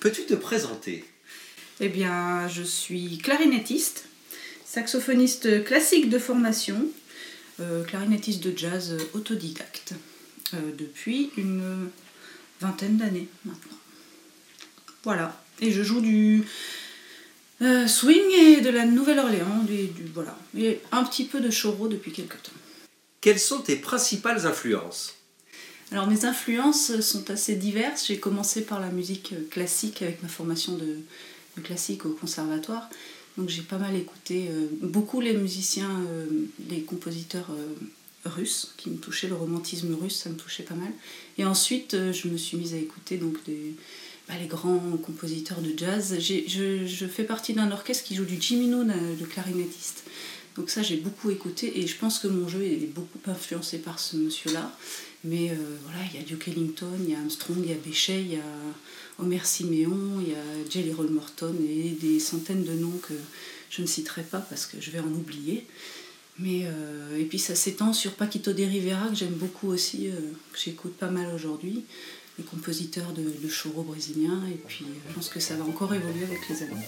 [0.00, 1.04] Peux-tu te présenter?
[1.80, 4.04] Eh bien, je suis clarinettiste,
[4.64, 6.86] saxophoniste classique de formation,
[7.60, 9.92] euh, clarinettiste de jazz autodidacte
[10.54, 11.90] euh, depuis une
[12.60, 13.76] vingtaine d'années maintenant.
[15.04, 15.42] Voilà.
[15.60, 16.44] Et je joue du
[17.62, 20.38] euh, swing et de la Nouvelle-Orléans, du, du- voilà.
[20.56, 22.52] Et un petit peu de choro depuis quelques temps.
[23.20, 25.14] Quelles sont tes principales influences?
[25.92, 28.06] Alors mes influences sont assez diverses.
[28.06, 30.98] J'ai commencé par la musique classique avec ma formation de,
[31.62, 32.88] classique au conservatoire.
[33.36, 36.26] Donc j'ai pas mal écouté euh, beaucoup les musiciens, euh,
[36.68, 37.74] les compositeurs euh,
[38.24, 40.92] russes qui me touchaient, le romantisme russe, ça me touchait pas mal.
[41.38, 43.74] Et ensuite euh, je me suis mise à écouter donc des,
[44.28, 46.16] bah, les grands compositeurs de jazz.
[46.20, 50.04] Je, fais partie d'un orchestre qui joue du Jimmy Noon, euh, le clarinettiste.
[50.56, 53.98] Donc ça j'ai beaucoup écouté et je pense que mon jeu est beaucoup influencé par
[53.98, 54.76] ce monsieur-là.
[55.24, 55.54] Mais euh,
[55.84, 58.32] voilà, il y a Duke Ellington, il y a Armstrong, il y a Bechet, il
[58.32, 58.42] y a
[59.18, 63.14] Homer Siméon, il y a Jelly Roll Morton et des centaines de noms que
[63.68, 65.66] je ne citerai pas parce que je vais en oublier.
[66.38, 70.12] Mais, euh, et puis ça s'étend sur Paquito de Rivera que j'aime beaucoup aussi, euh,
[70.52, 71.84] que j'écoute pas mal aujourd'hui,
[72.38, 74.42] les compositeurs de, de choro brésiliens.
[74.50, 76.86] Et puis je pense que ça va encore évoluer avec les années.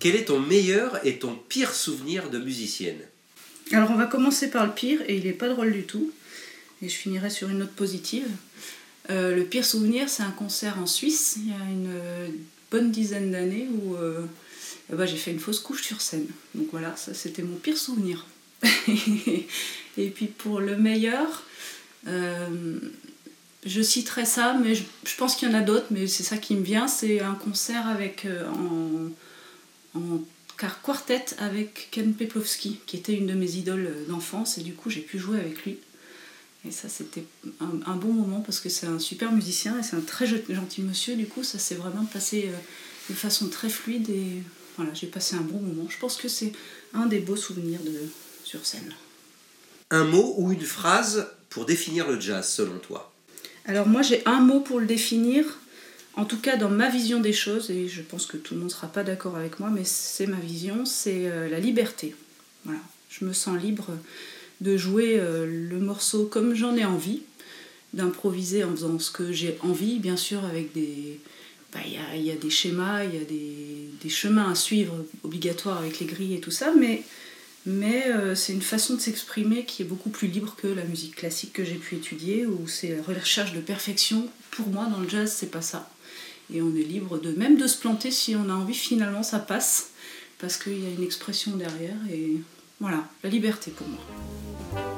[0.00, 3.00] Quel est ton meilleur et ton pire souvenir de musicienne
[3.72, 6.12] Alors on va commencer par le pire et il n'est pas drôle du tout.
[6.82, 8.28] Et je finirai sur une note positive.
[9.10, 12.28] Euh, le pire souvenir, c'est un concert en Suisse il y a une euh,
[12.70, 14.20] bonne dizaine d'années où euh,
[14.90, 16.26] ben, j'ai fait une fausse couche sur scène.
[16.54, 18.26] Donc voilà, ça c'était mon pire souvenir.
[19.96, 21.44] et puis pour le meilleur,
[23.66, 24.84] je citerai ça, mais je,
[25.16, 26.86] pense qu'il y en a d'autres, mais c'est ça qui me vient.
[26.86, 28.26] C'est un concert avec
[29.98, 30.22] en
[30.56, 34.90] car quartet avec Ken Peplowski, qui était une de mes idoles d'enfance, et du coup
[34.90, 35.78] j'ai pu jouer avec lui.
[36.66, 37.24] Et ça c'était
[37.60, 40.82] un, un bon moment parce que c'est un super musicien et c'est un très gentil
[40.82, 42.58] monsieur, du coup ça s'est vraiment passé euh,
[43.08, 44.42] de façon très fluide et
[44.76, 45.86] voilà, j'ai passé un bon moment.
[45.88, 46.52] Je pense que c'est
[46.92, 48.00] un des beaux souvenirs de,
[48.44, 48.92] sur scène.
[49.90, 53.12] Un mot ou une phrase pour définir le jazz selon toi?
[53.64, 55.44] Alors moi j'ai un mot pour le définir,
[56.18, 58.70] en tout cas dans ma vision des choses, et je pense que tout le monde
[58.70, 62.14] ne sera pas d'accord avec moi, mais c'est ma vision, c'est euh, la liberté.
[62.64, 62.80] Voilà.
[63.08, 63.86] Je me sens libre
[64.60, 67.22] de jouer euh, le morceau comme j'en ai envie,
[67.94, 71.20] d'improviser en faisant ce que j'ai envie, bien sûr avec des...
[71.72, 75.78] bah, Il y, a, des schémas, il y a des, des chemins à suivre obligatoires
[75.78, 77.04] avec les grilles et tout ça, mais
[77.64, 81.16] mais euh, c'est une façon de s'exprimer qui est beaucoup plus libre que la musique
[81.16, 84.28] classique que j'ai pu étudier, où c'est la recherche de perfection.
[84.50, 85.88] Pour moi, dans le jazz, c'est pas ça.
[86.52, 89.38] Et on est libre de même de se planter si on a envie, finalement, ça
[89.38, 89.90] passe,
[90.38, 92.36] parce qu'il y a une expression derrière, et
[92.80, 94.97] voilà, la liberté pour moi.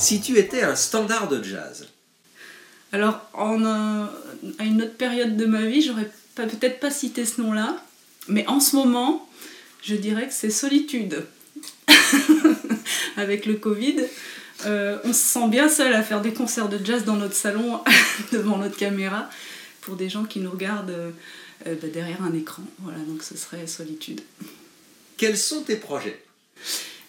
[0.00, 1.86] Si tu étais un standard de jazz,
[2.90, 7.76] Alors, en, à une autre période de ma vie, j'aurais peut-être pas cité ce nom-là,
[8.26, 9.28] mais en ce moment,
[9.82, 11.26] je dirais que c'est Solitude.
[13.18, 13.96] Avec le Covid,
[14.64, 17.82] euh, on se sent bien seul à faire des concerts de jazz dans notre salon,
[18.32, 19.28] devant notre caméra,
[19.82, 21.10] pour des gens qui nous regardent euh,
[21.66, 22.62] euh, bah, derrière un écran.
[22.78, 24.22] Voilà, donc ce serait Solitude.
[25.18, 26.24] quels sont tes projets?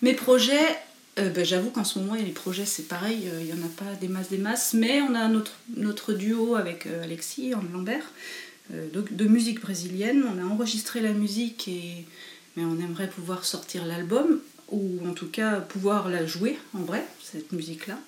[0.01, 0.77] Mes projets,
[1.19, 3.93] euh, ben, j'avoue qu'en ce moment, les projets, c'est pareil, il n'y en a pas
[3.99, 8.11] des masses, des masses, mais on a notre, notre duo avec Alexis en Lambert
[8.69, 10.23] de, musique brésilienne.
[10.23, 12.05] On a enregistré la musique, et,
[12.55, 17.05] mais on aimerait pouvoir sortir l'album, ou en tout cas pouvoir la jouer en vrai,
[17.21, 17.99] cette musique-là.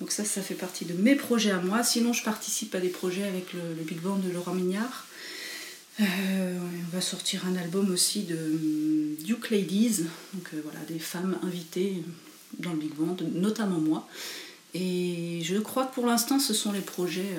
[0.00, 1.82] Donc ça, ça fait partie de mes projets à moi.
[1.82, 5.06] Sinon, je participe à des projets avec le, Big Band de Laurent Mignard.
[6.00, 10.02] Euh, on va sortir un album aussi de euh, Duke Ladies,
[10.34, 12.02] donc euh, voilà, des femmes invitées
[12.58, 14.06] dans le Big Band, notamment moi.
[14.74, 17.34] Et je crois que pour l'instant, ce sont les projets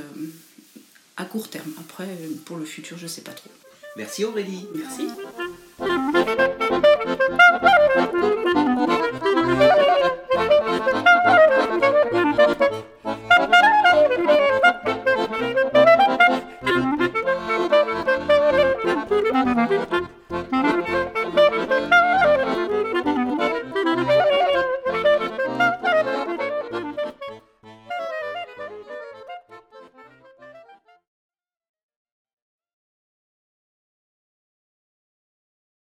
[1.18, 1.72] à court terme.
[1.80, 2.08] Après,
[2.46, 3.50] pour le futur, je ne sais pas trop.
[3.96, 4.66] Merci Aurélie.
[4.76, 5.08] Merci.